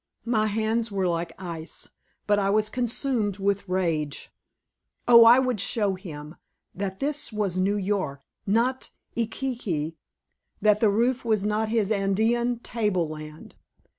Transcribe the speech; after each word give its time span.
My 0.25 0.47
hands 0.47 0.91
were 0.91 1.07
like 1.07 1.31
ice, 1.39 1.89
but 2.25 2.39
I 2.39 2.49
was 2.49 2.69
consumed 2.69 3.37
with 3.37 3.69
rage. 3.69 4.31
Oh, 5.07 5.25
I 5.25 5.37
would 5.37 5.59
show 5.59 5.93
him 5.93 6.37
that 6.73 6.99
this 6.99 7.31
was 7.31 7.59
New 7.59 7.77
York, 7.77 8.23
not 8.47 8.89
Iquique; 9.15 9.95
that 10.59 10.79
the 10.79 10.89
roof 10.89 11.23
was 11.23 11.45
not 11.45 11.69
his 11.69 11.91
Andean 11.91 12.57
tableland. 12.63 13.53